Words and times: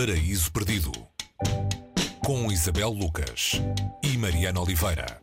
Paraíso 0.00 0.50
Perdido 0.50 0.92
com 2.24 2.50
Isabel 2.50 2.88
Lucas 2.88 3.60
e 4.02 4.16
Mariana 4.16 4.58
Oliveira. 4.58 5.20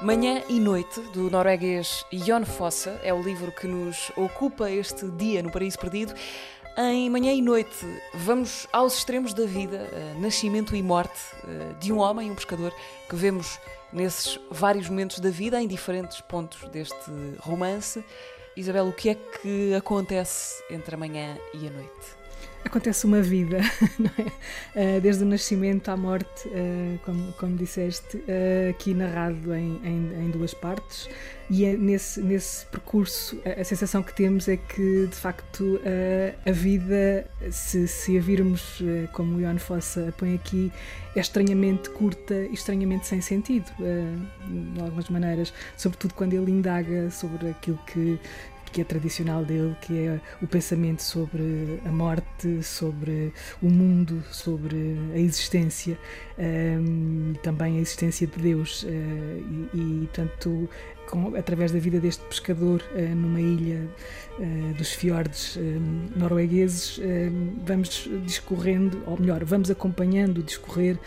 Manhã 0.00 0.44
e 0.48 0.60
Noite, 0.60 1.00
do 1.12 1.28
norueguês 1.28 2.04
Jon 2.12 2.44
Fosse, 2.44 2.90
é 3.02 3.12
o 3.12 3.20
livro 3.20 3.50
que 3.50 3.66
nos 3.66 4.12
ocupa 4.16 4.70
este 4.70 5.10
dia 5.10 5.42
no 5.42 5.50
Paraíso 5.50 5.80
Perdido. 5.80 6.14
Em 6.76 7.08
Manhã 7.08 7.32
e 7.32 7.40
Noite, 7.40 7.86
vamos 8.12 8.66
aos 8.72 8.96
extremos 8.96 9.32
da 9.32 9.46
vida, 9.46 9.88
uh, 9.92 10.20
nascimento 10.20 10.74
e 10.74 10.82
morte 10.82 11.20
uh, 11.44 11.72
de 11.78 11.92
um 11.92 11.98
homem, 11.98 12.32
um 12.32 12.34
pescador, 12.34 12.74
que 13.08 13.14
vemos 13.14 13.60
nesses 13.92 14.40
vários 14.50 14.88
momentos 14.88 15.20
da 15.20 15.30
vida, 15.30 15.62
em 15.62 15.68
diferentes 15.68 16.20
pontos 16.20 16.68
deste 16.70 17.10
romance. 17.38 18.04
Isabel, 18.56 18.88
o 18.88 18.92
que 18.92 19.10
é 19.10 19.14
que 19.14 19.72
acontece 19.72 20.64
entre 20.68 20.96
a 20.96 20.98
manhã 20.98 21.38
e 21.54 21.68
a 21.68 21.70
noite? 21.70 22.23
Acontece 22.64 23.04
uma 23.06 23.20
vida, 23.20 23.58
é? 24.74 24.98
uh, 24.98 25.00
desde 25.00 25.22
o 25.22 25.26
nascimento 25.26 25.88
à 25.90 25.96
morte, 25.96 26.48
uh, 26.48 26.98
como, 27.04 27.32
como 27.34 27.56
disseste, 27.56 28.16
uh, 28.16 28.70
aqui 28.70 28.94
narrado 28.94 29.54
em, 29.54 29.80
em, 29.84 30.24
em, 30.24 30.30
duas 30.30 30.54
partes. 30.54 31.08
E 31.50 31.66
é 31.66 31.76
nesse, 31.76 32.22
nesse 32.22 32.64
percurso, 32.66 33.38
a, 33.44 33.60
a, 33.60 33.64
sensação 33.64 34.02
que 34.02 34.14
temos 34.14 34.48
é 34.48 34.56
que, 34.56 35.06
de 35.06 35.14
facto, 35.14 35.78
a 36.46 36.50
vida, 36.50 37.28
se, 37.50 37.86
se 37.86 38.16
a 38.16 38.20
virmos 38.20 38.82
como 39.12 39.36
o 39.36 39.40
Ion 39.42 39.58
Fossa 39.58 40.14
põe 40.16 40.34
aqui, 40.34 40.72
é 41.14 41.20
estranhamente 41.20 41.90
curta 41.90 42.34
e 42.34 42.54
estranhamente 42.54 43.06
sem 43.06 43.20
sentido, 43.20 43.70
de 43.78 44.80
algumas 44.80 45.10
maneiras, 45.10 45.52
sobretudo 45.76 46.14
quando 46.14 46.32
ele 46.32 46.50
indaga 46.50 47.10
sobre 47.10 47.50
aquilo 47.50 47.78
que 47.86 48.18
que 48.74 48.80
é 48.80 48.84
tradicional 48.84 49.44
dele, 49.44 49.76
que 49.80 49.96
é 49.96 50.20
o 50.42 50.48
pensamento 50.48 51.00
sobre 51.00 51.80
a 51.84 51.92
morte, 51.92 52.60
sobre 52.60 53.32
o 53.62 53.70
mundo, 53.70 54.20
sobre 54.32 54.98
a 55.14 55.18
existência, 55.18 55.96
um, 56.36 57.34
também 57.40 57.78
a 57.78 57.80
existência 57.80 58.26
de 58.26 58.36
Deus. 58.36 58.82
Uh, 58.82 58.88
e, 58.92 59.68
e, 59.74 60.08
portanto, 60.12 60.68
com, 61.08 61.36
através 61.36 61.70
da 61.70 61.78
vida 61.78 62.00
deste 62.00 62.24
pescador 62.24 62.82
uh, 62.96 63.14
numa 63.14 63.40
ilha 63.40 63.88
uh, 64.40 64.74
dos 64.74 64.92
fiordes 64.92 65.56
noruegueses, 66.16 66.98
vamos 67.64 68.10
discorrendo, 68.24 69.04
ou 69.06 69.20
melhor, 69.20 69.44
vamos 69.44 69.70
acompanhando 69.70 70.38
o 70.38 70.42
discorrer 70.42 70.98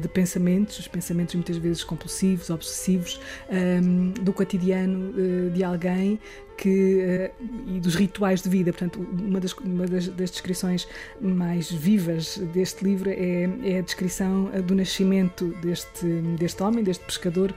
de 0.00 0.08
pensamentos, 0.08 0.78
os 0.78 0.88
pensamentos 0.88 1.34
muitas 1.34 1.56
vezes 1.56 1.82
compulsivos, 1.82 2.50
obsessivos, 2.50 3.18
um, 3.48 4.10
do 4.10 4.32
cotidiano 4.32 5.14
de 5.50 5.64
alguém 5.64 6.18
que, 6.56 7.30
uh, 7.40 7.44
e 7.66 7.80
dos 7.80 7.94
rituais 7.94 8.42
de 8.42 8.48
vida. 8.48 8.72
Portanto, 8.72 9.06
uma 9.12 9.40
das, 9.40 9.52
uma 9.54 9.86
das, 9.86 10.08
das 10.08 10.30
descrições 10.30 10.88
mais 11.20 11.70
vivas 11.70 12.38
deste 12.52 12.84
livro 12.84 13.10
é, 13.10 13.48
é, 13.64 13.78
a 13.78 13.82
descrição 13.82 14.50
do 14.64 14.74
nascimento 14.74 15.46
deste, 15.62 16.06
deste 16.38 16.62
homem, 16.62 16.82
deste 16.82 17.04
pescador. 17.04 17.54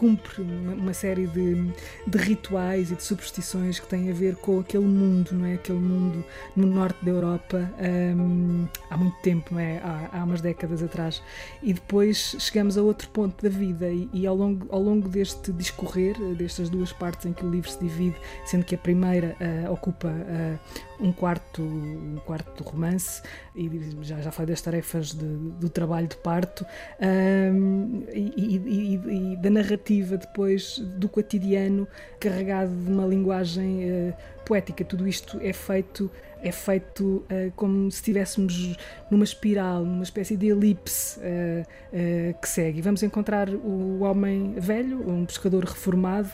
Cumpre 0.00 0.40
uma, 0.40 0.72
uma 0.72 0.94
série 0.94 1.26
de, 1.26 1.70
de, 2.06 2.16
rituais 2.16 2.90
e 2.90 2.94
de 2.94 3.02
superstições 3.02 3.78
que 3.78 3.86
têm 3.86 4.08
a 4.08 4.14
ver 4.14 4.34
com 4.36 4.58
aquele 4.58 4.86
mundo, 4.86 5.32
não 5.32 5.44
é? 5.44 5.56
Aquele 5.56 5.78
mundo 5.78 6.24
no 6.56 6.66
norte 6.66 7.04
da 7.04 7.10
Europa 7.10 7.70
um, 8.16 8.66
há 8.88 8.96
muito 8.96 9.18
tempo, 9.20 9.52
não 9.52 9.60
é? 9.60 9.76
Há, 9.84 10.08
há, 10.10 10.24
umas 10.24 10.40
décadas 10.40 10.82
atrás. 10.82 11.22
E 11.62 11.74
depois 11.74 12.34
chegamos 12.38 12.78
a 12.78 12.82
outro 12.82 13.10
ponto 13.10 13.42
da 13.42 13.50
vida 13.50 13.90
e, 13.90 14.08
e, 14.10 14.26
ao, 14.26 14.34
longo, 14.34 14.66
ao 14.70 14.80
longo 14.80 15.06
deste 15.06 15.52
discorrer, 15.52 16.18
destas 16.34 16.70
duas 16.70 16.94
partes 16.94 17.26
em 17.26 17.34
que 17.34 17.44
o 17.44 17.50
livro 17.50 17.70
se 17.70 17.78
divide, 17.78 18.16
sendo 18.46 18.64
que 18.64 18.74
a 18.74 18.78
primeira 18.78 19.36
uh, 19.38 19.70
ocupa 19.70 20.08
uh, 20.08 20.58
um 20.98 21.12
quarto, 21.12 21.60
um 21.60 22.16
quarto 22.24 22.62
do 22.62 22.70
romance 22.70 23.20
e 23.54 23.68
já, 24.00 24.18
já 24.20 24.30
falei 24.30 24.48
das 24.48 24.62
tarefas 24.62 25.12
de, 25.12 25.26
do 25.26 25.68
trabalho 25.68 26.06
de 26.06 26.16
parto 26.16 26.64
um, 27.00 28.02
e, 28.12 28.56
e, 28.56 29.32
e, 29.32 29.36
da 29.36 29.50
narrativa 29.50 29.89
depois 30.16 30.78
do 30.78 31.08
cotidiano 31.08 31.86
carregado 32.18 32.70
de 32.72 32.90
uma 32.90 33.06
linguagem 33.06 33.90
uh, 33.90 34.14
poética. 34.44 34.84
Tudo 34.84 35.06
isto 35.08 35.38
é 35.42 35.52
feito 35.52 36.10
é 36.42 36.52
feito 36.52 37.04
uh, 37.04 37.52
como 37.56 37.90
se 37.90 37.96
estivéssemos 37.98 38.76
numa 39.10 39.24
espiral, 39.24 39.84
numa 39.84 40.02
espécie 40.02 40.36
de 40.36 40.48
elipse 40.48 41.18
uh, 41.20 41.62
uh, 41.62 42.40
que 42.40 42.48
segue. 42.48 42.80
Vamos 42.80 43.02
encontrar 43.02 43.48
o 43.48 44.00
homem 44.00 44.54
velho, 44.58 45.08
um 45.08 45.24
pescador 45.24 45.64
reformado, 45.64 46.30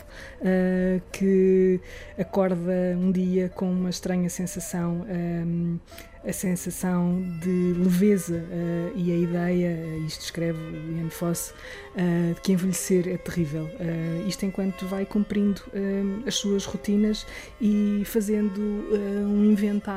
que 1.11 1.79
acorda 2.17 2.95
um 2.97 3.11
dia 3.11 3.49
com 3.49 3.69
uma 3.69 3.89
estranha 3.89 4.29
sensação. 4.29 5.05
A 6.27 6.33
sensação 6.33 7.23
de 7.39 7.73
leveza 7.77 8.35
uh, 8.35 8.91
e 8.97 9.13
a 9.13 9.15
ideia, 9.15 9.77
uh, 9.77 10.05
isto 10.05 10.21
escreve 10.23 10.59
o 10.59 10.97
Ian 10.97 11.09
Fosse, 11.09 11.53
uh, 11.53 12.33
de 12.33 12.41
que 12.41 12.51
envelhecer 12.51 13.07
é 13.07 13.15
terrível. 13.15 13.69
isto 14.27 14.45
enquanto 14.45 14.85
vai 14.87 15.05
cumprindo 15.05 15.61
as 16.25 16.35
suas 16.35 16.65
rotinas 16.65 17.25
e 17.61 18.03
fazendo 18.05 18.59
um 19.25 19.45
inventário 19.45 19.96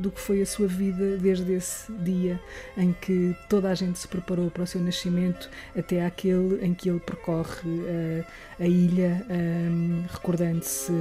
do 0.00 0.10
que 0.10 0.20
foi 0.20 0.42
a 0.42 0.46
sua 0.46 0.66
vida 0.66 1.16
desde 1.16 1.52
esse 1.52 1.92
dia 1.92 2.40
em 2.76 2.92
que 2.92 3.36
toda 3.48 3.70
a 3.70 3.74
gente 3.74 3.98
se 3.98 4.08
preparou 4.08 4.50
para 4.50 4.62
o 4.62 4.66
seu 4.66 4.80
nascimento 4.80 5.50
até 5.76 6.04
aquele 6.04 6.64
em 6.64 6.74
que 6.74 6.88
ele 6.88 7.00
percorre 7.00 8.24
a 8.60 8.66
ilha, 8.66 9.26
um, 9.30 10.04
recordando-se 10.08 10.92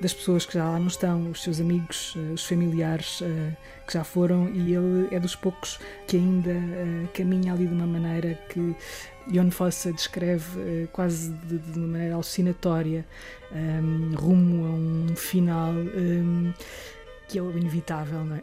das 0.00 0.12
pessoas 0.12 0.46
que 0.46 0.54
já 0.54 0.64
lá 0.64 0.78
não 0.78 0.86
estão, 0.86 1.30
os 1.30 1.42
seus 1.42 1.60
amigos, 1.60 2.16
os 2.32 2.44
familiares 2.44 3.22
que 3.90 3.94
já 3.94 4.04
foram, 4.04 4.48
e 4.48 4.74
ele 4.74 5.08
é 5.10 5.18
dos 5.18 5.34
poucos 5.34 5.78
que 6.06 6.16
ainda 6.16 6.52
uh, 6.52 7.08
caminha 7.12 7.52
ali 7.52 7.66
de 7.66 7.74
uma 7.74 7.86
maneira 7.86 8.38
que 8.48 8.74
Jon 9.26 9.50
Fosse 9.50 9.92
descreve 9.92 10.58
uh, 10.58 10.88
quase 10.92 11.32
de, 11.32 11.58
de, 11.58 11.78
uma 11.78 11.88
maneira 11.88 12.14
alucinatória, 12.14 13.04
um, 13.52 14.14
rumo 14.14 14.66
a 14.66 14.70
um 14.70 15.16
final 15.16 15.72
um, 15.72 16.52
que 17.30 17.38
é 17.38 17.42
o 17.42 17.56
inevitável, 17.56 18.24
não 18.24 18.36
é? 18.36 18.42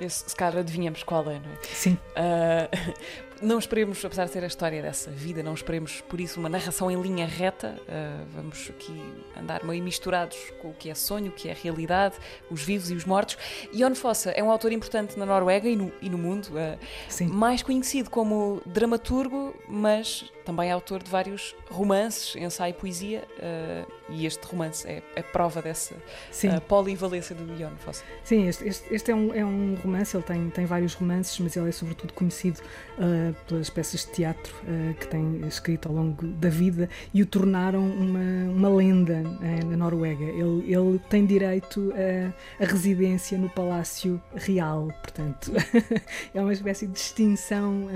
Esse, 0.00 0.28
se 0.28 0.34
calhar 0.34 0.58
adivinhamos 0.58 1.04
qual 1.04 1.22
é, 1.30 1.38
não 1.38 1.50
é? 1.52 1.56
Sim. 1.62 1.96
Uh, 2.16 2.94
não 3.42 3.58
esperemos, 3.58 4.04
apesar 4.04 4.26
de 4.26 4.32
ser 4.32 4.44
a 4.44 4.46
história 4.46 4.82
dessa 4.82 5.10
vida, 5.10 5.42
não 5.42 5.54
esperemos 5.54 6.00
por 6.02 6.20
isso 6.20 6.38
uma 6.38 6.48
narração 6.48 6.90
em 6.90 7.00
linha 7.00 7.26
reta. 7.26 7.76
Uh, 7.80 8.26
vamos 8.34 8.70
aqui 8.70 9.00
andar 9.36 9.64
meio 9.64 9.82
misturados 9.82 10.36
com 10.60 10.68
o 10.68 10.74
que 10.74 10.90
é 10.90 10.94
sonho, 10.94 11.28
o 11.28 11.32
que 11.32 11.48
é 11.48 11.56
realidade, 11.60 12.16
os 12.50 12.62
vivos 12.62 12.90
e 12.90 12.94
os 12.94 13.04
mortos. 13.04 13.38
Jon 13.72 13.94
Fossa 13.94 14.30
é 14.30 14.42
um 14.42 14.50
autor 14.50 14.72
importante 14.72 15.18
na 15.18 15.24
Noruega 15.24 15.68
e 15.68 15.76
no, 15.76 15.92
e 16.02 16.10
no 16.10 16.18
mundo, 16.18 16.48
uh, 16.48 17.24
mais 17.32 17.62
conhecido 17.62 18.10
como 18.10 18.60
dramaturgo, 18.66 19.54
mas 19.68 20.30
também 20.44 20.70
autor 20.70 21.02
de 21.02 21.10
vários 21.10 21.54
romances, 21.70 22.34
ensaio 22.36 22.70
e 22.70 22.74
poesia, 22.74 23.24
uh, 23.38 23.92
e 24.08 24.26
este 24.26 24.44
romance 24.46 24.86
é, 24.86 25.02
é 25.14 25.22
prova 25.22 25.62
dessa 25.62 25.94
polivalência 26.66 27.34
do 27.34 27.56
Jon 27.56 27.76
Fosse. 27.78 28.02
Sim, 28.24 28.48
este, 28.48 28.66
este, 28.66 28.94
este, 28.94 29.10
é, 29.10 29.14
um, 29.14 29.34
é 29.34 29.44
um 29.44 29.76
romance, 29.76 30.16
ele 30.16 30.24
tem, 30.24 30.50
tem 30.50 30.66
vários 30.66 30.94
romances, 30.94 31.38
mas 31.38 31.56
ele 31.56 31.68
é 31.68 31.72
sobretudo 31.72 32.12
conhecido 32.12 32.60
pelas 33.48 33.70
peças 33.70 34.04
de 34.04 34.12
teatro 34.12 34.54
que 34.98 35.06
tem 35.08 35.40
escrito 35.46 35.88
ao 35.88 35.94
longo 35.94 36.26
da 36.26 36.48
vida 36.48 36.88
e 37.12 37.22
o 37.22 37.26
tornaram 37.26 37.86
uma, 37.86 38.50
uma 38.50 38.68
lenda 38.68 39.22
na 39.66 39.76
Noruega. 39.76 40.24
Ele, 40.24 40.72
ele 40.72 40.98
tem 41.08 41.26
direito 41.26 41.92
a, 41.94 42.62
a 42.62 42.66
residência 42.66 43.38
no 43.38 43.48
Palácio 43.48 44.20
Real, 44.34 44.88
portanto, 45.02 45.52
é 46.34 46.40
uma 46.40 46.52
espécie 46.52 46.86
de 46.86 46.92
distinção 46.92 47.88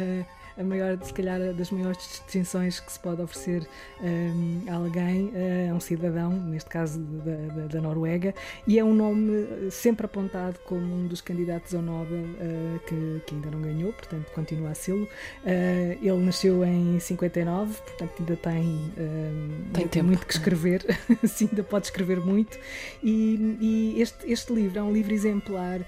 a 0.59 0.63
maior, 0.63 0.99
se 1.03 1.13
calhar, 1.13 1.53
das 1.53 1.71
maiores 1.71 1.99
distinções 1.99 2.81
que 2.81 2.93
se 2.93 2.99
pode 2.99 3.21
oferecer 3.21 3.67
um, 4.01 4.63
a 4.69 4.75
alguém, 4.75 5.27
uh, 5.27 5.73
a 5.73 5.75
um 5.75 5.81
cidadão, 5.81 6.31
neste 6.31 6.71
caso 6.71 7.01
da, 7.01 7.55
da, 7.55 7.67
da, 7.67 7.81
Noruega, 7.81 8.35
e 8.67 8.79
é 8.79 8.85
um 8.85 8.95
nome 8.95 9.71
sempre 9.71 10.07
apontado 10.07 10.59
como 10.65 10.95
um 10.95 11.07
dos 11.07 11.21
candidatos 11.21 11.75
ao 11.75 11.83
Nobel 11.83 12.19
uh, 12.19 12.79
que, 12.87 13.23
que, 13.27 13.35
ainda 13.35 13.51
não 13.51 13.61
ganhou, 13.61 13.93
portanto 13.93 14.31
continua 14.33 14.71
a 14.71 14.75
sê-lo. 14.75 15.05
Uh, 15.05 15.99
ele 16.01 16.25
nasceu 16.25 16.65
em 16.65 16.99
59, 17.01 17.81
portanto 17.83 18.13
ainda 18.21 18.37
tem, 18.37 18.93
um, 18.99 19.73
tem, 19.73 19.89
tem 19.89 20.03
muito 20.03 20.27
que 20.27 20.33
escrever, 20.33 20.85
sim, 21.27 21.49
ainda 21.51 21.63
pode 21.63 21.87
escrever 21.87 22.21
muito, 22.21 22.59
e, 23.03 23.57
e 23.61 24.01
este, 24.01 24.31
este 24.31 24.53
livro 24.53 24.79
é 24.79 24.83
um 24.83 24.93
livro 24.93 25.13
exemplar 25.13 25.81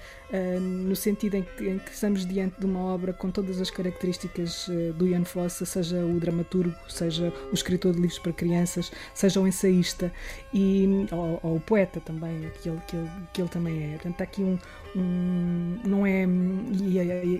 no 0.59 0.95
sentido 0.95 1.35
em 1.35 1.43
que, 1.43 1.69
em 1.69 1.79
que 1.79 1.91
estamos 1.91 2.25
diante 2.25 2.59
de 2.59 2.65
uma 2.65 2.79
obra 2.79 3.13
com 3.13 3.31
todas 3.31 3.61
as 3.61 3.69
características 3.69 4.67
uh, 4.67 4.93
do 4.93 5.07
Ian 5.07 5.23
Fossa, 5.23 5.65
seja 5.65 6.05
o 6.05 6.19
dramaturgo, 6.19 6.75
seja 6.89 7.33
o 7.51 7.53
escritor 7.53 7.93
de 7.93 8.01
livros 8.01 8.19
para 8.19 8.33
crianças, 8.33 8.91
seja 9.13 9.39
o 9.39 9.47
ensaísta 9.47 10.11
e, 10.53 11.07
ou, 11.11 11.39
ou 11.43 11.55
o 11.55 11.59
poeta 11.59 11.99
também, 11.99 12.51
que 12.61 12.69
ele, 12.69 12.81
que, 12.87 12.95
ele, 12.95 13.09
que 13.33 13.41
ele 13.41 13.49
também 13.49 13.83
é. 13.83 13.91
Portanto, 13.93 14.21
aqui 14.21 14.43
um, 14.43 14.57
um, 14.95 15.79
não 15.85 16.05
é. 16.05 16.25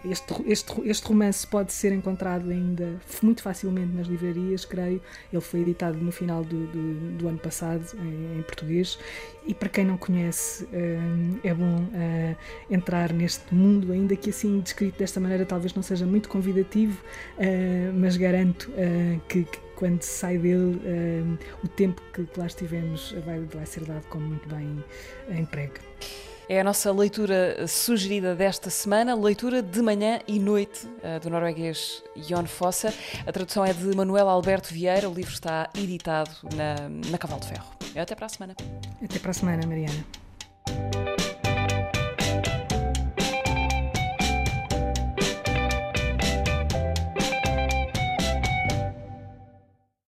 Este, 0.09 0.33
este, 0.45 0.73
este 0.89 1.07
romance 1.07 1.45
pode 1.45 1.73
ser 1.73 1.91
encontrado 1.91 2.49
ainda 2.49 2.99
muito 3.21 3.41
facilmente 3.41 3.93
nas 3.93 4.07
livrarias, 4.07 4.63
creio. 4.63 5.01
Ele 5.31 5.41
foi 5.41 5.61
editado 5.61 5.97
no 5.97 6.11
final 6.11 6.43
do, 6.43 6.67
do, 6.67 7.17
do 7.17 7.27
ano 7.27 7.39
passado 7.39 7.85
em, 7.99 8.39
em, 8.39 8.41
português. 8.43 8.97
E 9.45 9.53
para 9.53 9.69
quem 9.69 9.85
não 9.85 9.97
conhece, 9.97 10.67
um, 10.73 11.39
é 11.43 11.53
bom 11.53 11.87
entrar 12.77 13.11
neste 13.11 13.53
mundo, 13.53 13.91
ainda 13.91 14.15
que 14.15 14.29
assim 14.29 14.59
descrito 14.59 14.99
desta 14.99 15.19
maneira 15.19 15.45
talvez 15.45 15.73
não 15.73 15.83
seja 15.83 16.05
muito 16.05 16.29
convidativo, 16.29 17.01
uh, 17.37 17.93
mas 17.93 18.15
garanto 18.17 18.71
uh, 18.71 19.19
que, 19.27 19.43
que 19.43 19.59
quando 19.75 20.01
se 20.01 20.09
sai 20.09 20.39
dele, 20.39 20.81
o 21.63 21.67
tempo 21.67 22.01
que, 22.11 22.25
que 22.25 22.39
lá 22.39 22.47
estivemos 22.47 23.11
vai, 23.23 23.39
vai 23.41 23.63
ser 23.63 23.83
dado 23.83 24.03
como 24.09 24.25
muito 24.25 24.49
bem 24.49 24.83
emprego. 25.29 25.75
É 26.49 26.59
a 26.59 26.63
nossa 26.63 26.91
leitura 26.91 27.67
sugerida 27.67 28.33
desta 28.33 28.71
semana, 28.71 29.13
leitura 29.13 29.61
de 29.61 29.79
manhã 29.79 30.19
e 30.27 30.39
noite 30.39 30.87
do 31.21 31.29
norueguês 31.29 32.03
Jon 32.15 32.47
Fossa. 32.47 32.91
A 33.27 33.31
tradução 33.31 33.63
é 33.63 33.71
de 33.71 33.95
Manuel 33.95 34.27
Alberto 34.27 34.73
Vieira, 34.73 35.07
o 35.07 35.13
livro 35.13 35.33
está 35.33 35.69
editado 35.77 36.31
na, 36.55 36.89
na 37.11 37.17
Cavalo 37.19 37.41
de 37.41 37.49
Ferro. 37.49 37.67
Até 37.95 38.15
para 38.15 38.25
a 38.25 38.29
semana. 38.29 38.55
Até 39.03 39.19
para 39.19 39.29
a 39.29 39.33
semana, 39.35 39.67
Mariana. 39.67 40.16